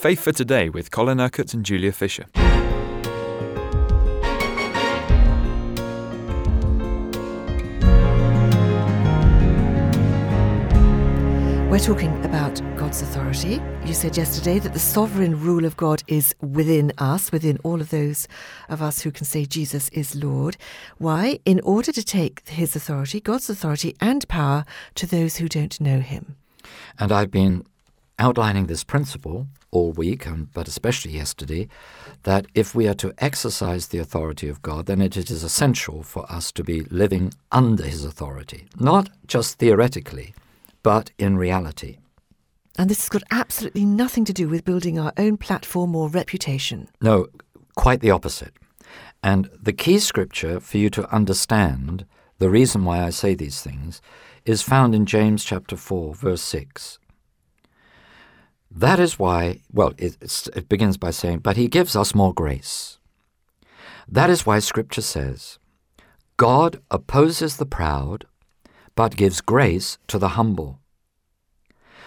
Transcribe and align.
Faith 0.00 0.20
for 0.20 0.32
Today 0.32 0.70
with 0.70 0.90
Colin 0.90 1.20
Urquhart 1.20 1.52
and 1.52 1.62
Julia 1.62 1.92
Fisher. 1.92 2.24
We're 11.68 11.78
talking 11.78 12.24
about 12.24 12.62
God's 12.78 13.02
authority. 13.02 13.60
You 13.84 13.92
said 13.92 14.16
yesterday 14.16 14.58
that 14.60 14.72
the 14.72 14.78
sovereign 14.78 15.38
rule 15.38 15.66
of 15.66 15.76
God 15.76 16.02
is 16.06 16.34
within 16.40 16.94
us, 16.96 17.30
within 17.30 17.58
all 17.62 17.82
of 17.82 17.90
those 17.90 18.26
of 18.70 18.80
us 18.80 19.02
who 19.02 19.10
can 19.10 19.26
say 19.26 19.44
Jesus 19.44 19.90
is 19.90 20.14
Lord. 20.14 20.56
Why? 20.96 21.40
In 21.44 21.60
order 21.60 21.92
to 21.92 22.02
take 22.02 22.48
his 22.48 22.74
authority, 22.74 23.20
God's 23.20 23.50
authority 23.50 23.94
and 24.00 24.26
power 24.28 24.64
to 24.94 25.06
those 25.06 25.36
who 25.36 25.46
don't 25.46 25.78
know 25.78 26.00
him. 26.00 26.36
And 26.98 27.12
I've 27.12 27.30
been 27.30 27.66
outlining 28.18 28.64
this 28.64 28.82
principle 28.82 29.46
all 29.70 29.92
week, 29.92 30.26
but 30.52 30.68
especially 30.68 31.12
yesterday, 31.12 31.68
that 32.24 32.46
if 32.54 32.74
we 32.74 32.88
are 32.88 32.94
to 32.94 33.14
exercise 33.18 33.88
the 33.88 33.98
authority 33.98 34.48
of 34.48 34.62
God, 34.62 34.86
then 34.86 35.00
it 35.00 35.16
is 35.16 35.42
essential 35.44 36.02
for 36.02 36.30
us 36.30 36.50
to 36.52 36.64
be 36.64 36.82
living 36.90 37.32
under 37.52 37.84
his 37.84 38.04
authority, 38.04 38.66
not 38.78 39.08
just 39.26 39.58
theoretically 39.58 40.34
but 40.82 41.10
in 41.18 41.36
reality. 41.36 41.98
And 42.78 42.88
this 42.88 43.00
has 43.00 43.08
got 43.08 43.22
absolutely 43.30 43.84
nothing 43.84 44.24
to 44.26 44.32
do 44.32 44.48
with 44.48 44.64
building 44.64 44.98
our 44.98 45.12
own 45.18 45.36
platform 45.36 45.94
or 45.94 46.08
reputation. 46.08 46.88
No, 47.00 47.26
quite 47.76 48.00
the 48.00 48.10
opposite. 48.10 48.54
And 49.22 49.50
the 49.60 49.72
key 49.72 49.98
scripture 49.98 50.60
for 50.60 50.78
you 50.78 50.88
to 50.90 51.12
understand 51.14 52.06
the 52.38 52.48
reason 52.48 52.84
why 52.84 53.02
I 53.02 53.10
say 53.10 53.34
these 53.34 53.60
things 53.60 54.00
is 54.46 54.62
found 54.62 54.94
in 54.94 55.04
James 55.04 55.44
chapter 55.44 55.76
4, 55.76 56.14
verse 56.14 56.42
6. 56.42 56.98
That 58.70 59.00
is 59.00 59.18
why, 59.18 59.60
well, 59.72 59.92
it, 59.98 60.16
it 60.54 60.68
begins 60.68 60.96
by 60.96 61.10
saying, 61.10 61.40
but 61.40 61.56
he 61.56 61.68
gives 61.68 61.96
us 61.96 62.14
more 62.14 62.32
grace. 62.32 62.98
That 64.06 64.30
is 64.30 64.46
why 64.46 64.58
scripture 64.60 65.02
says, 65.02 65.58
God 66.36 66.80
opposes 66.90 67.56
the 67.56 67.66
proud, 67.66 68.26
but 68.94 69.16
gives 69.16 69.40
grace 69.40 69.98
to 70.08 70.18
the 70.18 70.30
humble. 70.30 70.78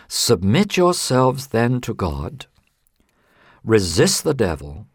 Submit 0.08 0.78
yourselves 0.78 1.48
then 1.48 1.82
to 1.82 1.94
God, 1.94 2.46
resist 3.64 4.24
the 4.24 4.34
devil, 4.34 4.88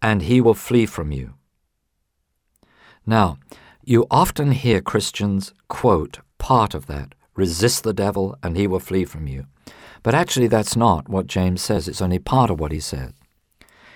and 0.00 0.22
he 0.22 0.40
will 0.40 0.54
flee 0.54 0.86
from 0.86 1.12
you. 1.12 1.34
Now, 3.06 3.38
you 3.84 4.06
often 4.10 4.52
hear 4.52 4.80
Christians 4.80 5.52
quote 5.68 6.18
part 6.38 6.74
of 6.74 6.86
that 6.86 7.14
resist 7.34 7.82
the 7.82 7.94
devil, 7.94 8.36
and 8.42 8.56
he 8.56 8.66
will 8.66 8.80
flee 8.80 9.04
from 9.04 9.26
you. 9.26 9.46
But 10.02 10.14
actually, 10.14 10.48
that's 10.48 10.76
not 10.76 11.08
what 11.08 11.26
James 11.26 11.62
says, 11.62 11.88
it's 11.88 12.02
only 12.02 12.18
part 12.18 12.50
of 12.50 12.58
what 12.58 12.72
he 12.72 12.80
said. 12.80 13.14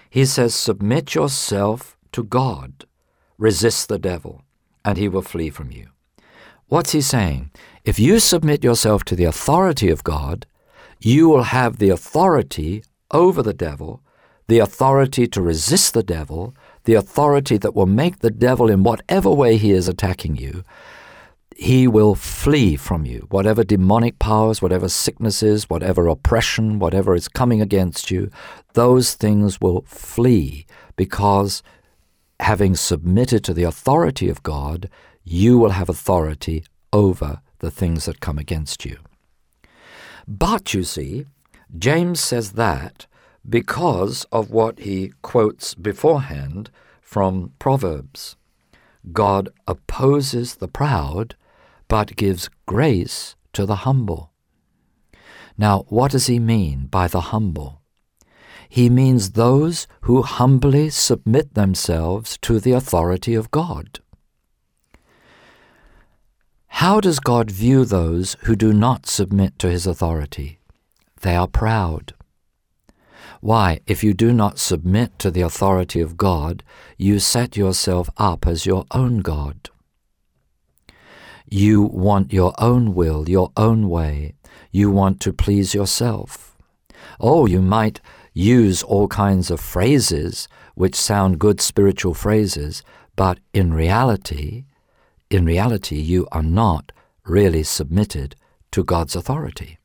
He 0.08 0.24
says, 0.24 0.54
Submit 0.54 1.14
yourself 1.14 1.96
to 2.12 2.22
God, 2.22 2.84
resist 3.38 3.88
the 3.88 3.98
devil, 3.98 4.42
and 4.84 4.96
he 4.96 5.08
will 5.08 5.22
flee 5.22 5.50
from 5.50 5.70
you. 5.72 5.88
What's 6.68 6.92
he 6.92 7.00
saying? 7.00 7.50
If 7.84 7.98
you 7.98 8.18
submit 8.18 8.64
yourself 8.64 9.04
to 9.04 9.16
the 9.16 9.24
authority 9.24 9.88
of 9.88 10.04
God, 10.04 10.46
you 11.00 11.28
will 11.28 11.44
have 11.44 11.78
the 11.78 11.90
authority 11.90 12.82
over 13.10 13.42
the 13.42 13.54
devil, 13.54 14.02
the 14.48 14.58
authority 14.58 15.26
to 15.28 15.42
resist 15.42 15.94
the 15.94 16.02
devil, 16.02 16.54
the 16.84 16.94
authority 16.94 17.56
that 17.58 17.74
will 17.74 17.86
make 17.86 18.20
the 18.20 18.30
devil, 18.30 18.70
in 18.70 18.82
whatever 18.82 19.30
way 19.30 19.56
he 19.56 19.72
is 19.72 19.88
attacking 19.88 20.36
you, 20.36 20.64
he 21.58 21.88
will 21.88 22.14
flee 22.14 22.76
from 22.76 23.06
you. 23.06 23.26
Whatever 23.30 23.64
demonic 23.64 24.18
powers, 24.18 24.60
whatever 24.60 24.90
sicknesses, 24.90 25.70
whatever 25.70 26.06
oppression, 26.06 26.78
whatever 26.78 27.14
is 27.14 27.28
coming 27.28 27.62
against 27.62 28.10
you, 28.10 28.30
those 28.74 29.14
things 29.14 29.58
will 29.58 29.80
flee 29.86 30.66
because 30.96 31.62
having 32.40 32.76
submitted 32.76 33.42
to 33.42 33.54
the 33.54 33.62
authority 33.62 34.28
of 34.28 34.42
God, 34.42 34.90
you 35.24 35.56
will 35.58 35.70
have 35.70 35.88
authority 35.88 36.62
over 36.92 37.40
the 37.60 37.70
things 37.70 38.04
that 38.04 38.20
come 38.20 38.36
against 38.36 38.84
you. 38.84 38.98
But 40.28 40.74
you 40.74 40.84
see, 40.84 41.24
James 41.78 42.20
says 42.20 42.52
that 42.52 43.06
because 43.48 44.24
of 44.30 44.50
what 44.50 44.80
he 44.80 45.14
quotes 45.22 45.74
beforehand 45.74 46.70
from 47.00 47.52
Proverbs 47.58 48.36
God 49.12 49.48
opposes 49.66 50.56
the 50.56 50.68
proud, 50.68 51.34
but 51.88 52.16
gives 52.16 52.50
grace 52.66 53.36
to 53.52 53.66
the 53.66 53.76
humble. 53.76 54.32
Now, 55.58 55.84
what 55.88 56.10
does 56.10 56.26
he 56.26 56.38
mean 56.38 56.86
by 56.86 57.08
the 57.08 57.32
humble? 57.32 57.80
He 58.68 58.90
means 58.90 59.32
those 59.32 59.86
who 60.02 60.22
humbly 60.22 60.90
submit 60.90 61.54
themselves 61.54 62.38
to 62.42 62.60
the 62.60 62.72
authority 62.72 63.34
of 63.34 63.50
God. 63.50 64.00
How 66.66 67.00
does 67.00 67.20
God 67.20 67.50
view 67.50 67.84
those 67.84 68.36
who 68.42 68.54
do 68.54 68.72
not 68.72 69.06
submit 69.06 69.58
to 69.60 69.70
his 69.70 69.86
authority? 69.86 70.58
They 71.22 71.34
are 71.34 71.48
proud. 71.48 72.12
Why, 73.40 73.80
if 73.86 74.04
you 74.04 74.12
do 74.12 74.32
not 74.32 74.58
submit 74.58 75.18
to 75.20 75.30
the 75.30 75.40
authority 75.40 76.00
of 76.00 76.16
God, 76.16 76.62
you 76.98 77.18
set 77.18 77.56
yourself 77.56 78.10
up 78.18 78.46
as 78.46 78.66
your 78.66 78.84
own 78.90 79.20
God. 79.20 79.70
You 81.48 81.82
want 81.82 82.32
your 82.32 82.52
own 82.58 82.94
will, 82.94 83.28
your 83.28 83.52
own 83.56 83.88
way. 83.88 84.34
You 84.70 84.90
want 84.90 85.20
to 85.20 85.32
please 85.32 85.74
yourself. 85.74 86.56
Oh, 87.20 87.46
you 87.46 87.62
might 87.62 88.00
use 88.32 88.82
all 88.82 89.08
kinds 89.08 89.50
of 89.50 89.60
phrases 89.60 90.48
which 90.74 90.94
sound 90.94 91.38
good 91.38 91.60
spiritual 91.60 92.14
phrases, 92.14 92.82
but 93.14 93.38
in 93.54 93.72
reality, 93.72 94.64
in 95.30 95.46
reality, 95.46 95.96
you 95.96 96.26
are 96.32 96.42
not 96.42 96.92
really 97.24 97.62
submitted 97.62 98.36
to 98.72 98.84
God's 98.84 99.16
authority. 99.16 99.78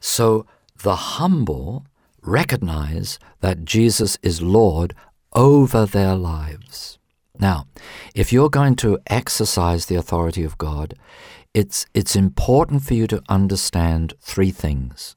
So 0.00 0.46
the 0.82 0.96
humble 0.96 1.86
recognize 2.22 3.18
that 3.40 3.64
Jesus 3.64 4.18
is 4.22 4.42
Lord 4.42 4.94
over 5.32 5.86
their 5.86 6.14
lives. 6.14 6.98
Now, 7.38 7.66
if 8.14 8.32
you're 8.32 8.50
going 8.50 8.76
to 8.76 8.98
exercise 9.06 9.86
the 9.86 9.96
authority 9.96 10.44
of 10.44 10.58
God, 10.58 10.94
it's, 11.54 11.86
it's 11.94 12.16
important 12.16 12.82
for 12.82 12.94
you 12.94 13.06
to 13.08 13.22
understand 13.28 14.14
three 14.20 14.50
things. 14.50 15.16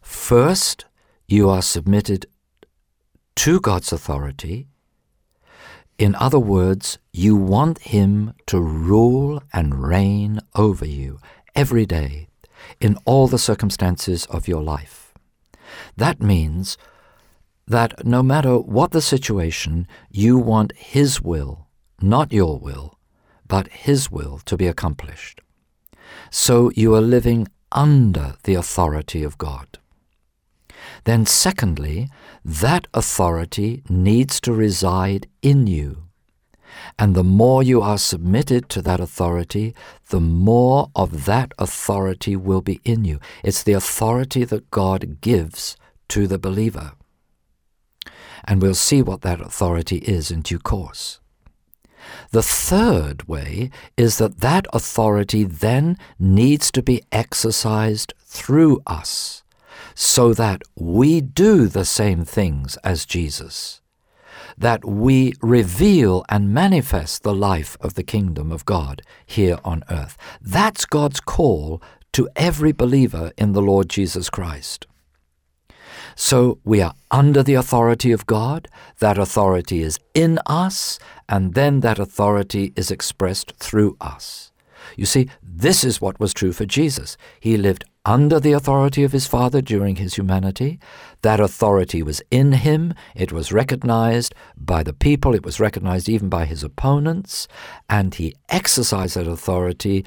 First, 0.00 0.84
you 1.26 1.48
are 1.50 1.62
submitted 1.62 2.26
to 3.36 3.60
God's 3.60 3.92
authority 3.92 4.68
in 5.98 6.14
other 6.16 6.38
words, 6.38 6.98
you 7.12 7.36
want 7.36 7.78
Him 7.78 8.34
to 8.46 8.60
rule 8.60 9.42
and 9.52 9.82
reign 9.82 10.40
over 10.54 10.86
you 10.86 11.18
every 11.54 11.86
day 11.86 12.28
in 12.80 12.98
all 13.06 13.28
the 13.28 13.38
circumstances 13.38 14.26
of 14.26 14.46
your 14.46 14.62
life. 14.62 15.14
That 15.96 16.20
means 16.20 16.76
that 17.66 18.06
no 18.06 18.22
matter 18.22 18.58
what 18.58 18.92
the 18.92 19.00
situation, 19.00 19.88
you 20.10 20.38
want 20.38 20.76
His 20.76 21.20
will, 21.20 21.66
not 22.00 22.32
your 22.32 22.58
will, 22.58 22.98
but 23.48 23.68
His 23.68 24.10
will 24.10 24.40
to 24.44 24.56
be 24.56 24.66
accomplished. 24.66 25.40
So 26.30 26.70
you 26.74 26.94
are 26.94 27.00
living 27.00 27.48
under 27.72 28.34
the 28.44 28.54
authority 28.54 29.22
of 29.22 29.38
God. 29.38 29.78
Then, 31.04 31.26
secondly, 31.26 32.08
that 32.44 32.86
authority 32.94 33.82
needs 33.88 34.40
to 34.42 34.52
reside 34.52 35.26
in 35.42 35.66
you. 35.66 36.04
And 36.98 37.14
the 37.14 37.24
more 37.24 37.62
you 37.62 37.80
are 37.80 37.98
submitted 37.98 38.68
to 38.70 38.82
that 38.82 39.00
authority, 39.00 39.74
the 40.10 40.20
more 40.20 40.90
of 40.94 41.24
that 41.24 41.52
authority 41.58 42.36
will 42.36 42.60
be 42.60 42.80
in 42.84 43.04
you. 43.04 43.18
It's 43.42 43.62
the 43.62 43.72
authority 43.72 44.44
that 44.44 44.70
God 44.70 45.20
gives 45.20 45.76
to 46.08 46.26
the 46.26 46.38
believer. 46.38 46.92
And 48.46 48.62
we'll 48.62 48.74
see 48.74 49.02
what 49.02 49.22
that 49.22 49.40
authority 49.40 49.98
is 49.98 50.30
in 50.30 50.42
due 50.42 50.58
course. 50.58 51.20
The 52.30 52.42
third 52.42 53.26
way 53.28 53.70
is 53.96 54.18
that 54.18 54.40
that 54.40 54.66
authority 54.72 55.44
then 55.44 55.98
needs 56.18 56.70
to 56.72 56.82
be 56.82 57.02
exercised 57.10 58.14
through 58.20 58.82
us 58.86 59.42
so 59.94 60.34
that 60.34 60.62
we 60.76 61.20
do 61.20 61.66
the 61.66 61.84
same 61.84 62.24
things 62.24 62.76
as 62.84 63.06
Jesus, 63.06 63.80
that 64.58 64.84
we 64.84 65.32
reveal 65.40 66.24
and 66.28 66.52
manifest 66.52 67.22
the 67.22 67.34
life 67.34 67.76
of 67.80 67.94
the 67.94 68.02
kingdom 68.02 68.52
of 68.52 68.64
God 68.64 69.02
here 69.24 69.58
on 69.64 69.82
earth. 69.90 70.16
That's 70.40 70.84
God's 70.84 71.20
call 71.20 71.82
to 72.12 72.28
every 72.36 72.72
believer 72.72 73.32
in 73.36 73.52
the 73.52 73.62
Lord 73.62 73.88
Jesus 73.88 74.30
Christ. 74.30 74.86
So 76.18 76.58
we 76.64 76.80
are 76.80 76.94
under 77.10 77.42
the 77.42 77.54
authority 77.54 78.10
of 78.10 78.24
God, 78.24 78.68
that 79.00 79.18
authority 79.18 79.82
is 79.82 80.00
in 80.14 80.40
us, 80.46 80.98
and 81.28 81.52
then 81.52 81.80
that 81.80 81.98
authority 81.98 82.72
is 82.74 82.90
expressed 82.90 83.52
through 83.58 83.96
us. 84.00 84.50
You 84.96 85.04
see, 85.04 85.28
this 85.42 85.84
is 85.84 86.00
what 86.00 86.18
was 86.18 86.32
true 86.32 86.52
for 86.52 86.64
Jesus. 86.64 87.18
He 87.38 87.58
lived 87.58 87.84
under 88.06 88.40
the 88.40 88.52
authority 88.52 89.04
of 89.04 89.12
his 89.12 89.26
Father 89.26 89.60
during 89.60 89.96
his 89.96 90.14
humanity. 90.14 90.78
That 91.20 91.38
authority 91.38 92.02
was 92.02 92.22
in 92.30 92.52
him. 92.52 92.94
It 93.14 93.30
was 93.30 93.52
recognized 93.52 94.34
by 94.56 94.82
the 94.84 94.94
people. 94.94 95.34
It 95.34 95.44
was 95.44 95.60
recognized 95.60 96.08
even 96.08 96.30
by 96.30 96.46
his 96.46 96.62
opponents. 96.62 97.46
And 97.90 98.14
he 98.14 98.34
exercised 98.48 99.16
that 99.16 99.26
authority 99.26 100.06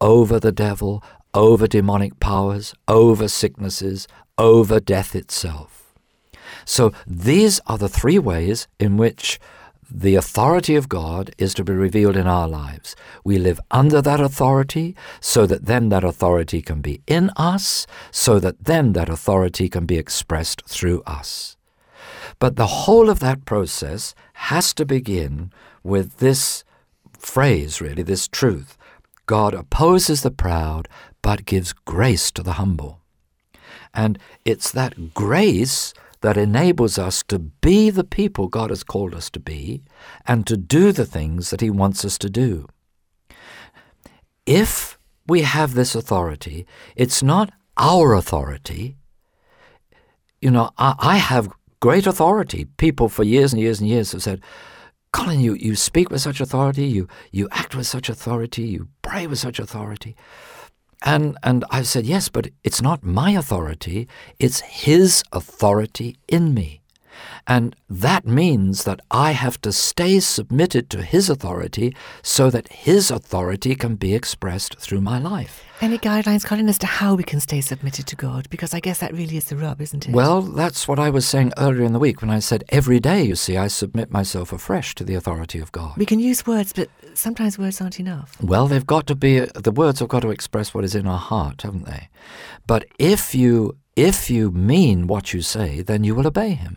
over 0.00 0.40
the 0.40 0.52
devil, 0.52 1.02
over 1.34 1.66
demonic 1.66 2.18
powers, 2.20 2.72
over 2.88 3.28
sicknesses, 3.28 4.06
over 4.40 4.80
death 4.80 5.14
itself. 5.14 5.92
So 6.64 6.92
these 7.06 7.60
are 7.66 7.76
the 7.78 7.90
three 7.90 8.18
ways 8.18 8.66
in 8.78 8.96
which 8.96 9.38
the 9.90 10.14
authority 10.14 10.76
of 10.76 10.88
God 10.88 11.30
is 11.36 11.52
to 11.54 11.64
be 11.64 11.72
revealed 11.72 12.16
in 12.16 12.26
our 12.26 12.48
lives. 12.48 12.96
We 13.22 13.38
live 13.38 13.60
under 13.70 14.00
that 14.00 14.20
authority 14.20 14.96
so 15.20 15.46
that 15.46 15.66
then 15.66 15.90
that 15.90 16.04
authority 16.04 16.62
can 16.62 16.80
be 16.80 17.02
in 17.06 17.30
us, 17.36 17.86
so 18.10 18.38
that 18.38 18.64
then 18.64 18.94
that 18.94 19.08
authority 19.08 19.68
can 19.68 19.84
be 19.84 19.98
expressed 19.98 20.64
through 20.66 21.02
us. 21.06 21.56
But 22.38 22.56
the 22.56 22.66
whole 22.66 23.10
of 23.10 23.20
that 23.20 23.44
process 23.44 24.14
has 24.34 24.72
to 24.74 24.86
begin 24.86 25.52
with 25.82 26.18
this 26.18 26.64
phrase, 27.18 27.80
really, 27.80 28.02
this 28.02 28.26
truth 28.26 28.78
God 29.26 29.54
opposes 29.54 30.22
the 30.22 30.30
proud, 30.30 30.88
but 31.20 31.44
gives 31.44 31.72
grace 31.72 32.30
to 32.32 32.42
the 32.42 32.54
humble. 32.54 32.99
And 33.94 34.18
it's 34.44 34.70
that 34.72 35.14
grace 35.14 35.92
that 36.20 36.36
enables 36.36 36.98
us 36.98 37.22
to 37.24 37.38
be 37.38 37.90
the 37.90 38.04
people 38.04 38.48
God 38.48 38.70
has 38.70 38.84
called 38.84 39.14
us 39.14 39.30
to 39.30 39.40
be 39.40 39.82
and 40.26 40.46
to 40.46 40.56
do 40.56 40.92
the 40.92 41.06
things 41.06 41.50
that 41.50 41.60
He 41.60 41.70
wants 41.70 42.04
us 42.04 42.18
to 42.18 42.30
do. 42.30 42.66
If 44.46 44.98
we 45.26 45.42
have 45.42 45.74
this 45.74 45.94
authority, 45.94 46.66
it's 46.96 47.22
not 47.22 47.52
our 47.76 48.14
authority. 48.14 48.96
You 50.40 50.50
know, 50.50 50.70
I, 50.76 50.94
I 50.98 51.16
have 51.16 51.48
great 51.80 52.06
authority. 52.06 52.66
People 52.76 53.08
for 53.08 53.24
years 53.24 53.52
and 53.52 53.62
years 53.62 53.80
and 53.80 53.88
years 53.88 54.12
have 54.12 54.22
said, 54.22 54.40
Colin, 55.12 55.40
you, 55.40 55.54
you 55.54 55.74
speak 55.74 56.10
with 56.10 56.20
such 56.20 56.40
authority, 56.40 56.86
you, 56.86 57.08
you 57.32 57.48
act 57.50 57.74
with 57.74 57.86
such 57.86 58.08
authority, 58.08 58.62
you 58.62 58.88
pray 59.02 59.26
with 59.26 59.38
such 59.38 59.58
authority. 59.58 60.14
And, 61.02 61.38
and 61.42 61.64
I've 61.70 61.86
said, 61.86 62.04
yes, 62.06 62.28
but 62.28 62.48
it's 62.62 62.82
not 62.82 63.02
my 63.02 63.30
authority, 63.32 64.06
it's 64.38 64.60
His 64.60 65.22
authority 65.32 66.16
in 66.28 66.52
me. 66.54 66.79
And 67.46 67.74
that 67.88 68.26
means 68.26 68.84
that 68.84 69.00
I 69.10 69.32
have 69.32 69.60
to 69.62 69.72
stay 69.72 70.20
submitted 70.20 70.90
to 70.90 71.02
His 71.02 71.28
authority 71.28 71.94
so 72.22 72.50
that 72.50 72.68
His 72.68 73.10
authority 73.10 73.74
can 73.74 73.96
be 73.96 74.14
expressed 74.14 74.78
through 74.78 75.00
my 75.00 75.18
life. 75.18 75.64
Any 75.80 75.96
guidelines, 75.96 76.44
Colin, 76.44 76.68
as 76.68 76.76
to 76.78 76.86
how 76.86 77.14
we 77.14 77.24
can 77.24 77.40
stay 77.40 77.62
submitted 77.62 78.06
to 78.08 78.16
God? 78.16 78.50
Because 78.50 78.74
I 78.74 78.80
guess 78.80 78.98
that 78.98 79.14
really 79.14 79.38
is 79.38 79.46
the 79.46 79.56
rub, 79.56 79.80
isn't 79.80 80.06
it? 80.06 80.12
Well, 80.12 80.42
that's 80.42 80.86
what 80.86 80.98
I 80.98 81.08
was 81.08 81.26
saying 81.26 81.54
earlier 81.56 81.84
in 81.84 81.94
the 81.94 81.98
week 81.98 82.20
when 82.20 82.30
I 82.30 82.38
said 82.38 82.64
every 82.68 83.00
day, 83.00 83.22
you 83.22 83.34
see, 83.34 83.56
I 83.56 83.68
submit 83.68 84.10
myself 84.10 84.52
afresh 84.52 84.94
to 84.96 85.04
the 85.04 85.14
authority 85.14 85.58
of 85.58 85.72
God. 85.72 85.96
We 85.96 86.04
can 86.04 86.20
use 86.20 86.46
words, 86.46 86.74
but 86.74 86.90
sometimes 87.14 87.58
words 87.58 87.80
aren't 87.80 87.98
enough. 87.98 88.36
Well, 88.42 88.66
they've 88.66 88.86
got 88.86 89.06
to 89.06 89.14
be, 89.14 89.40
the 89.40 89.72
words 89.72 90.00
have 90.00 90.08
got 90.08 90.20
to 90.20 90.30
express 90.30 90.74
what 90.74 90.84
is 90.84 90.94
in 90.94 91.06
our 91.06 91.18
heart, 91.18 91.62
haven't 91.62 91.86
they? 91.86 92.10
But 92.66 92.84
if 92.98 93.34
you, 93.34 93.78
if 93.96 94.28
you 94.28 94.50
mean 94.50 95.06
what 95.06 95.32
you 95.32 95.40
say, 95.40 95.80
then 95.80 96.04
you 96.04 96.14
will 96.14 96.26
obey 96.26 96.50
Him. 96.50 96.76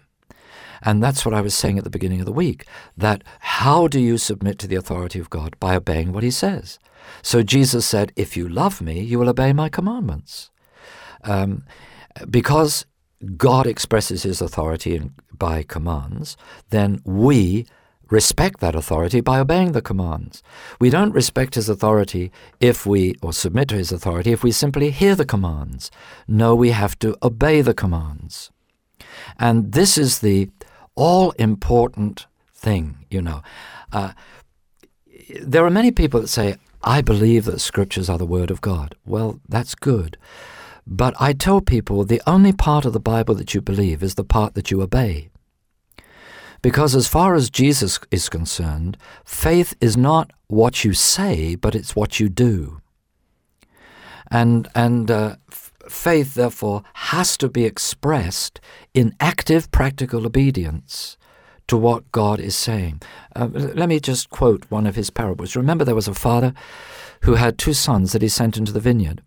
And 0.83 1.01
that's 1.01 1.25
what 1.25 1.33
I 1.33 1.41
was 1.41 1.55
saying 1.55 1.77
at 1.77 1.83
the 1.83 1.89
beginning 1.89 2.19
of 2.19 2.25
the 2.25 2.33
week 2.33 2.65
that 2.97 3.23
how 3.39 3.87
do 3.87 3.99
you 3.99 4.17
submit 4.17 4.59
to 4.59 4.67
the 4.67 4.75
authority 4.75 5.19
of 5.19 5.29
God? 5.29 5.55
By 5.59 5.75
obeying 5.75 6.11
what 6.11 6.23
he 6.23 6.31
says. 6.31 6.77
So 7.21 7.41
Jesus 7.41 7.85
said, 7.85 8.11
If 8.15 8.37
you 8.37 8.47
love 8.47 8.81
me, 8.81 9.01
you 9.01 9.17
will 9.17 9.29
obey 9.29 9.53
my 9.53 9.69
commandments. 9.69 10.51
Um, 11.23 11.63
because 12.29 12.85
God 13.37 13.65
expresses 13.65 14.23
his 14.23 14.41
authority 14.41 14.95
in, 14.95 15.13
by 15.31 15.63
commands, 15.63 16.35
then 16.69 17.01
we 17.05 17.65
respect 18.09 18.59
that 18.59 18.75
authority 18.75 19.21
by 19.21 19.39
obeying 19.39 19.71
the 19.71 19.81
commands. 19.81 20.43
We 20.79 20.89
don't 20.89 21.13
respect 21.13 21.55
his 21.55 21.69
authority 21.69 22.31
if 22.59 22.85
we, 22.85 23.15
or 23.21 23.33
submit 23.33 23.69
to 23.69 23.75
his 23.75 23.91
authority, 23.91 24.31
if 24.31 24.43
we 24.43 24.51
simply 24.51 24.91
hear 24.91 25.15
the 25.15 25.25
commands. 25.25 25.89
No, 26.27 26.53
we 26.53 26.71
have 26.71 26.99
to 26.99 27.15
obey 27.23 27.61
the 27.61 27.73
commands. 27.73 28.51
And 29.39 29.71
this 29.71 29.97
is 29.97 30.19
the 30.19 30.49
all 30.95 31.31
important 31.31 32.27
thing, 32.53 33.05
you 33.09 33.21
know. 33.21 33.41
Uh, 33.91 34.13
there 35.41 35.65
are 35.65 35.69
many 35.69 35.91
people 35.91 36.21
that 36.21 36.27
say, 36.27 36.57
I 36.83 37.01
believe 37.01 37.45
that 37.45 37.59
scriptures 37.59 38.09
are 38.09 38.17
the 38.17 38.25
Word 38.25 38.51
of 38.51 38.61
God. 38.61 38.95
Well, 39.05 39.39
that's 39.47 39.75
good. 39.75 40.17
But 40.85 41.13
I 41.19 41.33
tell 41.33 41.61
people 41.61 42.03
the 42.03 42.21
only 42.27 42.51
part 42.51 42.85
of 42.85 42.93
the 42.93 42.99
Bible 42.99 43.35
that 43.35 43.53
you 43.53 43.61
believe 43.61 44.03
is 44.03 44.15
the 44.15 44.23
part 44.23 44.53
that 44.53 44.69
you 44.69 44.81
obey. 44.81 45.29
Because 46.61 46.95
as 46.95 47.07
far 47.07 47.35
as 47.35 47.49
Jesus 47.49 47.99
is 48.11 48.29
concerned, 48.29 48.97
faith 49.25 49.75
is 49.81 49.97
not 49.97 50.31
what 50.47 50.83
you 50.83 50.93
say, 50.93 51.55
but 51.55 51.75
it's 51.75 51.95
what 51.95 52.19
you 52.19 52.29
do. 52.29 52.81
And, 54.31 54.67
and 54.73 55.11
uh, 55.11 55.35
faith, 55.93 56.33
therefore, 56.33 56.83
has 56.93 57.37
to 57.37 57.49
be 57.49 57.65
expressed 57.65 58.59
in 58.93 59.15
active, 59.19 59.71
practical 59.71 60.25
obedience 60.25 61.17
to 61.67 61.77
what 61.77 62.11
God 62.11 62.39
is 62.39 62.55
saying. 62.55 63.01
Uh, 63.35 63.47
let 63.53 63.87
me 63.87 63.99
just 63.99 64.29
quote 64.29 64.65
one 64.69 64.85
of 64.85 64.95
his 64.95 65.09
parables. 65.09 65.55
Remember, 65.55 65.85
there 65.85 65.95
was 65.95 66.07
a 66.07 66.13
father 66.13 66.53
who 67.21 67.35
had 67.35 67.57
two 67.57 67.73
sons 67.73 68.11
that 68.11 68.21
he 68.21 68.27
sent 68.27 68.57
into 68.57 68.73
the 68.73 68.79
vineyard. 68.79 69.21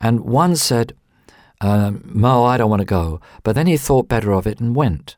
And 0.00 0.20
one 0.20 0.56
said, 0.56 0.94
um, 1.60 2.02
Mo, 2.04 2.44
I 2.44 2.56
don't 2.56 2.70
want 2.70 2.80
to 2.80 2.86
go. 2.86 3.20
But 3.42 3.54
then 3.54 3.66
he 3.66 3.76
thought 3.76 4.08
better 4.08 4.32
of 4.32 4.46
it 4.46 4.60
and 4.60 4.76
went. 4.76 5.16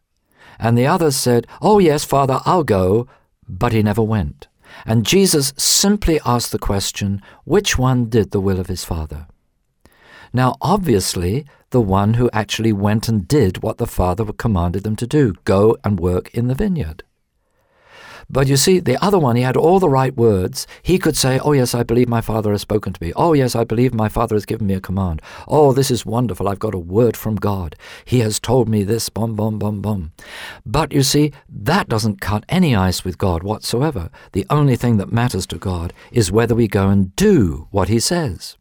And 0.58 0.76
the 0.76 0.86
other 0.86 1.10
said, 1.10 1.46
Oh, 1.60 1.78
yes, 1.78 2.04
Father, 2.04 2.40
I'll 2.44 2.64
go. 2.64 3.08
But 3.48 3.72
he 3.72 3.82
never 3.82 4.02
went. 4.02 4.48
And 4.86 5.06
Jesus 5.06 5.52
simply 5.56 6.20
asked 6.24 6.52
the 6.52 6.58
question, 6.58 7.22
Which 7.44 7.78
one 7.78 8.08
did 8.08 8.30
the 8.30 8.40
will 8.40 8.60
of 8.60 8.68
his 8.68 8.84
Father? 8.84 9.26
Now, 10.34 10.56
obviously, 10.60 11.46
the 11.70 11.80
one 11.80 12.14
who 12.14 12.28
actually 12.32 12.72
went 12.72 13.08
and 13.08 13.26
did 13.26 13.62
what 13.62 13.78
the 13.78 13.86
Father 13.86 14.24
commanded 14.32 14.82
them 14.82 14.96
to 14.96 15.06
do 15.06 15.34
go 15.44 15.76
and 15.84 16.00
work 16.00 16.34
in 16.34 16.48
the 16.48 16.56
vineyard. 16.56 17.04
But 18.28 18.48
you 18.48 18.56
see, 18.56 18.80
the 18.80 19.00
other 19.04 19.18
one, 19.18 19.36
he 19.36 19.42
had 19.42 19.56
all 19.56 19.78
the 19.78 19.88
right 19.88 20.16
words. 20.16 20.66
He 20.82 20.98
could 20.98 21.16
say, 21.16 21.38
Oh, 21.38 21.52
yes, 21.52 21.72
I 21.72 21.84
believe 21.84 22.08
my 22.08 22.20
Father 22.20 22.50
has 22.50 22.62
spoken 22.62 22.92
to 22.92 23.02
me. 23.02 23.12
Oh, 23.14 23.32
yes, 23.32 23.54
I 23.54 23.62
believe 23.62 23.94
my 23.94 24.08
Father 24.08 24.34
has 24.34 24.46
given 24.46 24.66
me 24.66 24.74
a 24.74 24.80
command. 24.80 25.22
Oh, 25.46 25.72
this 25.72 25.90
is 25.90 26.04
wonderful. 26.04 26.48
I've 26.48 26.58
got 26.58 26.74
a 26.74 26.78
word 26.78 27.16
from 27.16 27.36
God. 27.36 27.76
He 28.04 28.20
has 28.20 28.40
told 28.40 28.68
me 28.68 28.82
this, 28.82 29.08
bum, 29.10 29.36
bum, 29.36 29.60
bum, 29.60 29.80
bum. 29.82 30.12
But 30.66 30.92
you 30.92 31.04
see, 31.04 31.32
that 31.48 31.88
doesn't 31.88 32.20
cut 32.20 32.44
any 32.48 32.74
ice 32.74 33.04
with 33.04 33.18
God 33.18 33.44
whatsoever. 33.44 34.10
The 34.32 34.46
only 34.50 34.74
thing 34.74 34.96
that 34.96 35.12
matters 35.12 35.46
to 35.48 35.58
God 35.58 35.92
is 36.10 36.32
whether 36.32 36.56
we 36.56 36.66
go 36.66 36.88
and 36.88 37.14
do 37.14 37.68
what 37.70 37.88
He 37.88 38.00
says. 38.00 38.56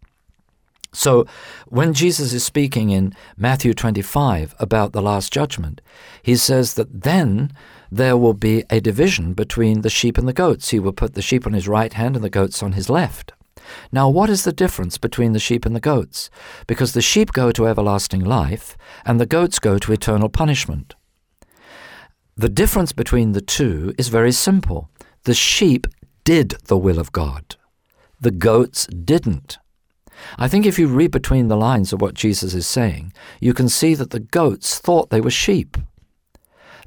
So, 0.94 1.26
when 1.68 1.94
Jesus 1.94 2.34
is 2.34 2.44
speaking 2.44 2.92
in 2.92 3.14
Matthew 3.36 3.74
25 3.74 4.56
about 4.60 4.94
the 4.94 5.02
Last 5.02 5.34
Judgment, 5.34 5.82
he 6.22 6.36
says 6.36 6.76
that 6.76 7.02
then 7.02 7.52
there 7.92 8.16
will 8.16 8.36
be 8.36 8.64
a 8.70 8.80
division 8.80 9.34
between 9.34 9.82
the 9.82 9.90
sheep 9.90 10.18
and 10.18 10.28
the 10.28 10.34
goats. 10.34 10.70
He 10.70 10.80
will 10.80 10.94
put 10.94 11.16
the 11.16 11.22
sheep 11.22 11.48
on 11.48 11.54
his 11.54 11.68
right 11.68 11.92
hand 11.94 12.16
and 12.16 12.24
the 12.24 12.30
goats 12.30 12.62
on 12.62 12.74
his 12.74 12.90
left. 12.90 13.34
Now, 13.92 14.08
what 14.08 14.30
is 14.30 14.44
the 14.44 14.54
difference 14.54 14.98
between 14.98 15.34
the 15.34 15.40
sheep 15.40 15.66
and 15.66 15.76
the 15.76 15.80
goats? 15.80 16.30
Because 16.68 16.94
the 16.94 17.02
sheep 17.02 17.32
go 17.32 17.52
to 17.52 17.68
everlasting 17.68 18.24
life 18.24 18.78
and 19.06 19.20
the 19.20 19.26
goats 19.26 19.58
go 19.60 19.80
to 19.80 19.94
eternal 19.94 20.30
punishment. 20.30 20.96
The 22.36 22.50
difference 22.50 22.92
between 22.92 23.32
the 23.32 23.42
two 23.42 23.94
is 23.98 24.10
very 24.10 24.32
simple. 24.32 24.90
The 25.24 25.34
sheep 25.34 25.88
did 26.24 26.56
the 26.66 26.78
will 26.78 27.00
of 27.00 27.12
God, 27.12 27.56
the 28.20 28.32
goats 28.32 28.88
didn't. 28.88 29.58
I 30.38 30.48
think 30.48 30.66
if 30.66 30.80
you 30.80 30.88
read 30.88 31.12
between 31.12 31.48
the 31.48 31.58
lines 31.58 31.94
of 31.94 32.02
what 32.02 32.14
Jesus 32.14 32.54
is 32.54 32.68
saying, 32.68 33.14
you 33.40 33.54
can 33.54 33.70
see 33.70 33.96
that 33.96 34.12
the 34.12 34.20
goats 34.20 34.80
thought 34.80 35.10
they 35.10 35.22
were 35.22 35.32
sheep. 35.32 35.78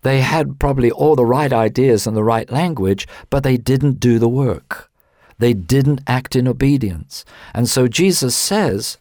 They 0.02 0.20
had 0.20 0.58
probably 0.58 0.90
all 0.90 1.16
the 1.16 1.24
right 1.24 1.52
ideas 1.52 2.06
and 2.06 2.16
the 2.16 2.24
right 2.24 2.50
language, 2.50 3.08
but 3.30 3.42
they 3.42 3.56
didn't 3.56 4.00
do 4.00 4.18
the 4.18 4.28
work. 4.28 4.90
They 5.38 5.52
didn't 5.52 6.02
act 6.06 6.36
in 6.36 6.48
obedience. 6.48 7.24
And 7.52 7.68
so 7.68 7.88
Jesus 7.88 8.36
says 8.36 8.98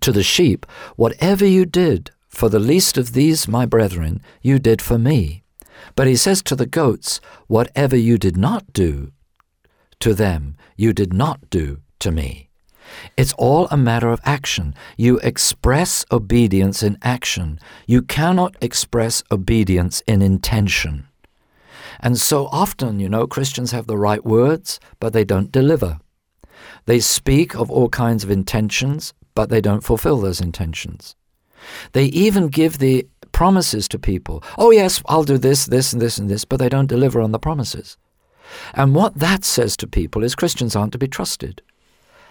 to 0.00 0.12
the 0.12 0.22
sheep, 0.22 0.66
Whatever 0.96 1.46
you 1.46 1.64
did 1.64 2.10
for 2.28 2.48
the 2.48 2.58
least 2.58 2.98
of 2.98 3.12
these, 3.12 3.48
my 3.48 3.66
brethren, 3.66 4.20
you 4.42 4.58
did 4.58 4.82
for 4.82 4.98
me. 4.98 5.42
But 5.96 6.06
he 6.06 6.16
says 6.16 6.42
to 6.42 6.56
the 6.56 6.66
goats, 6.66 7.20
Whatever 7.46 7.96
you 7.96 8.18
did 8.18 8.36
not 8.36 8.72
do 8.72 9.12
to 10.00 10.14
them, 10.14 10.56
you 10.76 10.92
did 10.92 11.12
not 11.12 11.48
do 11.50 11.80
to 12.00 12.10
me. 12.10 12.50
It's 13.16 13.32
all 13.34 13.68
a 13.70 13.76
matter 13.76 14.08
of 14.08 14.20
action. 14.24 14.74
You 14.96 15.18
express 15.18 16.04
obedience 16.10 16.82
in 16.82 16.98
action. 17.02 17.58
You 17.86 18.02
cannot 18.02 18.56
express 18.60 19.22
obedience 19.30 20.02
in 20.06 20.22
intention. 20.22 21.06
And 22.00 22.18
so 22.18 22.46
often, 22.46 23.00
you 23.00 23.08
know, 23.08 23.26
Christians 23.26 23.70
have 23.70 23.86
the 23.86 23.96
right 23.96 24.24
words, 24.24 24.80
but 25.00 25.12
they 25.12 25.24
don't 25.24 25.52
deliver. 25.52 26.00
They 26.86 27.00
speak 27.00 27.54
of 27.54 27.70
all 27.70 27.88
kinds 27.88 28.24
of 28.24 28.30
intentions, 28.30 29.14
but 29.34 29.48
they 29.48 29.60
don't 29.60 29.84
fulfill 29.84 30.20
those 30.20 30.40
intentions. 30.40 31.16
They 31.92 32.06
even 32.06 32.48
give 32.48 32.78
the 32.78 33.06
promises 33.32 33.88
to 33.88 33.98
people. 33.98 34.42
Oh, 34.58 34.70
yes, 34.70 35.02
I'll 35.06 35.24
do 35.24 35.38
this, 35.38 35.66
this, 35.66 35.92
and 35.92 36.00
this, 36.00 36.18
and 36.18 36.28
this, 36.28 36.44
but 36.44 36.58
they 36.58 36.68
don't 36.68 36.86
deliver 36.86 37.20
on 37.20 37.32
the 37.32 37.38
promises. 37.38 37.96
And 38.74 38.94
what 38.94 39.18
that 39.18 39.44
says 39.44 39.76
to 39.78 39.86
people 39.86 40.22
is 40.22 40.34
Christians 40.34 40.76
aren't 40.76 40.92
to 40.92 40.98
be 40.98 41.08
trusted. 41.08 41.62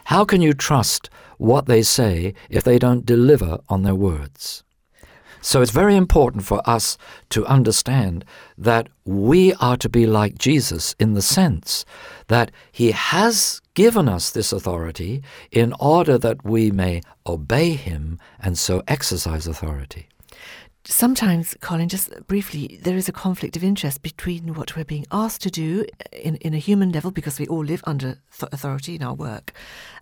How 0.05 0.25
can 0.25 0.41
you 0.41 0.53
trust 0.53 1.09
what 1.37 1.65
they 1.65 1.81
say 1.81 2.33
if 2.49 2.63
they 2.63 2.79
don't 2.79 3.05
deliver 3.05 3.59
on 3.69 3.83
their 3.83 3.95
words? 3.95 4.63
So 5.41 5.61
it's 5.61 5.71
very 5.71 5.97
important 5.97 6.45
for 6.45 6.61
us 6.67 6.97
to 7.31 7.45
understand 7.45 8.23
that 8.57 8.87
we 9.03 9.53
are 9.55 9.75
to 9.75 9.89
be 9.89 10.05
like 10.05 10.37
Jesus 10.37 10.95
in 10.99 11.15
the 11.15 11.21
sense 11.21 11.83
that 12.27 12.49
he 12.71 12.91
has 12.91 13.61
given 13.73 14.07
us 14.07 14.31
this 14.31 14.53
authority 14.53 15.21
in 15.51 15.73
order 15.81 16.17
that 16.17 16.45
we 16.45 16.71
may 16.71 17.01
obey 17.27 17.71
him 17.71 18.19
and 18.39 18.57
so 18.57 18.83
exercise 18.87 19.45
authority. 19.45 20.07
Sometimes, 20.85 21.55
Colin, 21.61 21.87
just 21.87 22.11
briefly, 22.27 22.77
there 22.83 22.97
is 22.97 23.07
a 23.07 23.13
conflict 23.13 23.55
of 23.55 23.63
interest 23.63 24.01
between 24.01 24.53
what 24.53 24.75
we're 24.75 24.83
being 24.83 25.05
asked 25.11 25.41
to 25.43 25.49
do 25.49 25.85
in, 26.11 26.35
in 26.37 26.53
a 26.53 26.57
human 26.57 26.91
level, 26.91 27.09
because 27.09 27.39
we 27.39 27.47
all 27.47 27.63
live 27.63 27.81
under 27.85 28.19
th- 28.37 28.51
authority 28.51 28.95
in 28.95 29.03
our 29.03 29.13
work, 29.13 29.53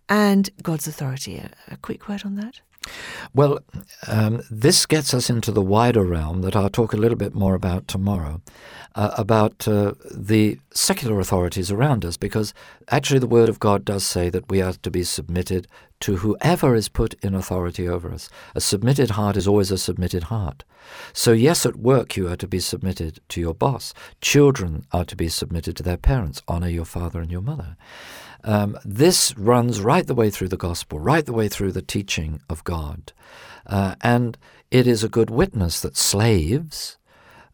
and 0.10 0.50
God's 0.64 0.88
authority. 0.88 1.38
A, 1.38 1.52
a 1.68 1.78
quick 1.78 2.10
word 2.10 2.24
on 2.26 2.36
that? 2.36 2.62
Well, 3.34 3.60
um, 4.08 4.42
this 4.50 4.86
gets 4.86 5.14
us 5.14 5.30
into 5.30 5.52
the 5.52 5.62
wider 5.62 6.04
realm 6.04 6.42
that 6.42 6.56
I'll 6.56 6.70
talk 6.70 6.94
a 6.94 6.98
little 6.98 7.18
bit 7.18 7.34
more 7.34 7.56
about 7.56 7.88
tomorrow, 7.88 8.42
uh, 8.96 9.12
about 9.18 9.68
uh, 9.68 9.94
the 10.10 10.60
secular 10.74 11.20
authorities 11.20 11.72
around 11.72 12.04
us, 12.04 12.18
because 12.18 12.54
actually 12.90 13.20
the 13.20 13.28
Word 13.28 13.50
of 13.50 13.60
God 13.60 13.86
does 13.86 14.06
say 14.06 14.30
that 14.30 14.50
we 14.50 14.62
are 14.62 14.74
to 14.74 14.92
be 14.92 15.04
submitted 15.04 15.68
to 16.02 16.18
whoever 16.18 16.76
is 16.76 16.90
put 16.90 17.14
in 17.24 17.34
authority 17.36 17.88
over 17.88 18.12
us. 18.12 18.30
A 18.56 18.62
submitted 18.62 19.12
heart 19.12 19.38
is 19.38 19.48
always 19.48 19.72
a 19.72 19.78
submitted 19.78 20.24
heart. 20.24 20.64
So, 21.14 21.32
yes, 21.32 21.66
at 21.66 21.76
work 21.76 22.18
you 22.18 22.28
are 22.28 22.36
to 22.36 22.48
be 22.48 22.60
submitted 22.60 23.20
to 23.30 23.40
your 23.40 23.54
boss. 23.54 23.94
Children 24.20 24.86
are 24.92 25.06
to 25.06 25.16
be 25.16 25.30
submitted 25.30 25.78
to 25.78 25.84
their 25.84 25.98
parents. 25.98 26.42
Honor 26.48 26.70
your 26.70 26.86
father 26.86 27.22
and 27.22 27.32
your 27.32 27.42
mother. 27.42 27.78
Um, 28.44 28.78
this 28.84 29.38
runs 29.38 29.82
right 29.82 30.06
the 30.06 30.16
way 30.16 30.30
through 30.30 30.50
the 30.50 30.58
gospel, 30.58 31.00
right 31.00 31.26
the 31.26 31.34
way 31.34 31.48
through 31.48 31.72
the 31.72 31.82
teaching 31.82 32.42
of 32.50 32.64
God. 32.64 33.14
Uh, 33.68 33.96
and 34.02 34.38
it 34.72 34.88
is 34.88 35.04
a 35.04 35.10
good 35.10 35.30
witness 35.30 35.80
that 35.82 35.98
slaves 35.98 36.98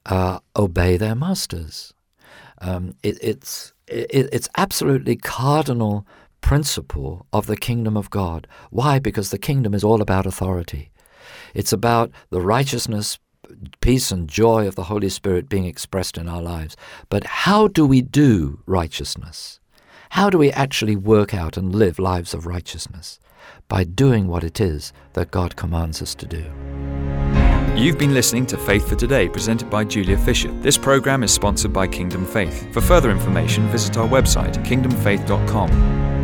uh, 0.05 0.39
obey 0.55 0.97
their 0.97 1.15
masters. 1.15 1.93
Um, 2.59 2.95
it, 3.03 3.17
it's, 3.21 3.73
it, 3.87 4.29
it's 4.31 4.49
absolutely 4.55 5.15
cardinal 5.15 6.07
principle 6.41 7.25
of 7.33 7.47
the 7.47 7.57
kingdom 7.57 7.97
of 7.97 8.09
God. 8.09 8.47
Why? 8.69 8.99
Because 8.99 9.31
the 9.31 9.37
kingdom 9.37 9.73
is 9.73 9.83
all 9.83 10.01
about 10.01 10.25
authority. 10.25 10.91
It's 11.53 11.73
about 11.73 12.11
the 12.29 12.41
righteousness, 12.41 13.19
peace, 13.81 14.11
and 14.11 14.29
joy 14.29 14.67
of 14.67 14.75
the 14.75 14.85
Holy 14.85 15.09
Spirit 15.09 15.49
being 15.49 15.65
expressed 15.65 16.17
in 16.17 16.29
our 16.29 16.41
lives. 16.41 16.77
But 17.09 17.25
how 17.25 17.67
do 17.67 17.85
we 17.85 18.01
do 18.01 18.61
righteousness? 18.65 19.59
How 20.11 20.29
do 20.29 20.37
we 20.37 20.51
actually 20.51 20.95
work 20.95 21.33
out 21.33 21.57
and 21.57 21.73
live 21.73 21.99
lives 21.99 22.33
of 22.33 22.45
righteousness? 22.45 23.19
By 23.67 23.83
doing 23.83 24.27
what 24.27 24.43
it 24.43 24.59
is 24.61 24.93
that 25.13 25.31
God 25.31 25.55
commands 25.55 26.01
us 26.01 26.15
to 26.15 26.25
do. 26.25 26.45
You've 27.75 27.99
been 27.99 28.13
listening 28.13 28.45
to 28.47 28.57
Faith 28.57 28.89
for 28.89 28.95
Today, 28.95 29.29
presented 29.29 29.69
by 29.69 29.83
Julia 29.83 30.17
Fisher. 30.17 30.51
This 30.61 30.77
program 30.77 31.23
is 31.23 31.31
sponsored 31.31 31.73
by 31.73 31.87
Kingdom 31.87 32.25
Faith. 32.25 32.73
For 32.73 32.81
further 32.81 33.11
information, 33.11 33.67
visit 33.67 33.97
our 33.97 34.07
website, 34.07 34.55
kingdomfaith.com. 34.65 36.16